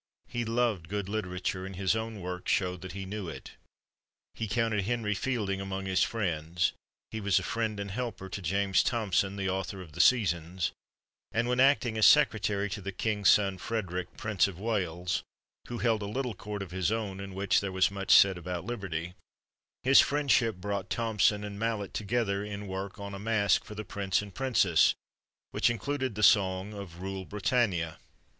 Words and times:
He 0.25 0.45
loved 0.45 0.87
good 0.89 1.07
literature, 1.07 1.63
and 1.63 1.75
his 1.75 1.95
own 1.95 2.21
works 2.21 2.51
show 2.51 2.75
that 2.75 2.93
he 2.93 3.05
knew 3.05 3.29
it. 3.29 3.51
He 4.33 4.47
counted 4.47 4.85
Henry 4.85 5.13
Fielding 5.13 5.61
among 5.61 5.85
his 5.85 6.01
friends; 6.01 6.73
he 7.11 7.21
was 7.21 7.37
a 7.37 7.43
friend 7.43 7.79
and 7.79 7.91
helper 7.91 8.27
to 8.27 8.41
James 8.41 8.81
Thomson, 8.81 9.35
the 9.35 9.47
author 9.47 9.79
of 9.79 9.91
"The 9.91 10.01
Seasons;" 10.01 10.71
and 11.31 11.47
when 11.47 11.59
acting 11.59 11.99
as 11.99 12.07
secretary 12.07 12.67
to 12.71 12.81
the 12.81 12.91
king's 12.91 13.29
son, 13.29 13.59
Frederick, 13.59 14.17
Prince 14.17 14.47
of 14.47 14.57
Wales 14.57 15.21
(who 15.67 15.77
held 15.77 16.01
a 16.01 16.07
little 16.07 16.33
court 16.33 16.63
of 16.63 16.71
his 16.71 16.91
own, 16.91 17.19
in 17.19 17.35
which 17.35 17.59
there 17.61 17.71
was 17.71 17.91
much 17.91 18.09
said 18.11 18.39
about 18.39 18.65
liberty), 18.65 19.13
his 19.83 19.99
friendship 19.99 20.55
brought 20.55 20.89
Thomson 20.89 21.43
and 21.43 21.59
Mallet 21.59 21.93
together 21.93 22.43
in 22.43 22.65
work 22.65 22.97
on 22.99 23.13
a 23.13 23.19
masque 23.19 23.63
for 23.65 23.75
the 23.75 23.85
Prince 23.85 24.23
and 24.23 24.33
Princess, 24.33 24.95
which 25.51 25.69
included 25.69 26.15
the 26.15 26.23
song 26.23 26.73
of 26.73 27.03
"Rule 27.03 27.23
Britannia." 27.23 27.99